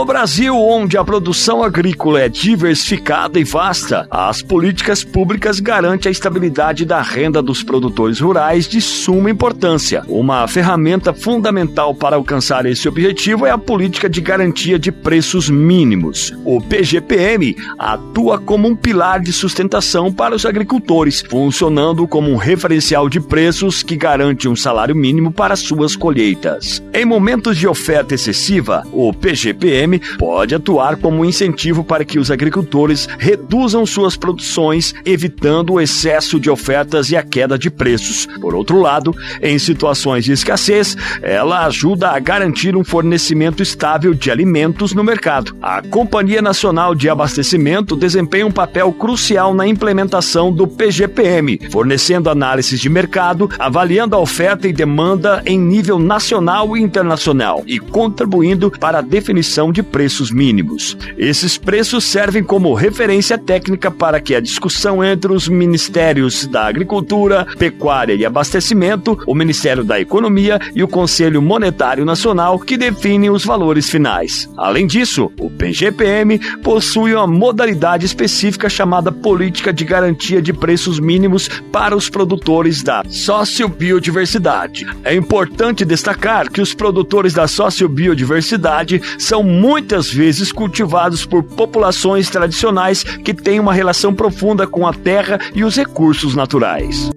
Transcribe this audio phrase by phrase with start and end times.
[0.00, 6.10] No Brasil, onde a produção agrícola é diversificada e vasta, as políticas públicas garantem a
[6.10, 10.02] estabilidade da renda dos produtores rurais de suma importância.
[10.08, 16.32] Uma ferramenta fundamental para alcançar esse objetivo é a política de garantia de preços mínimos.
[16.46, 23.06] O PGPM atua como um pilar de sustentação para os agricultores, funcionando como um referencial
[23.06, 26.82] de preços que garante um salário mínimo para suas colheitas.
[26.94, 33.08] Em momentos de oferta excessiva, o PGPM pode atuar como incentivo para que os agricultores
[33.18, 38.26] reduzam suas produções, evitando o excesso de ofertas e a queda de preços.
[38.40, 44.30] Por outro lado, em situações de escassez, ela ajuda a garantir um fornecimento estável de
[44.30, 45.56] alimentos no mercado.
[45.60, 52.80] A Companhia Nacional de Abastecimento desempenha um papel crucial na implementação do PGPM, fornecendo análises
[52.80, 58.98] de mercado, avaliando a oferta e demanda em nível nacional e internacional e contribuindo para
[58.98, 60.96] a definição de preços mínimos.
[61.16, 67.46] Esses preços servem como referência técnica para que a discussão entre os Ministérios da Agricultura,
[67.58, 73.44] Pecuária e Abastecimento, o Ministério da Economia e o Conselho Monetário Nacional, que definem os
[73.44, 74.48] valores finais.
[74.56, 81.48] Além disso, o PGPM possui uma modalidade específica chamada Política de Garantia de Preços Mínimos
[81.70, 84.86] para os produtores da sociobiodiversidade.
[85.04, 93.04] É importante destacar que os produtores da sociobiodiversidade são muitas vezes cultivados por populações tradicionais
[93.04, 97.08] que têm uma relação profunda com a terra e os recursos naturais.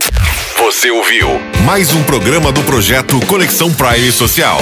[0.60, 1.30] Você ouviu
[1.66, 4.60] mais um programa do projeto Conexão Prime Social.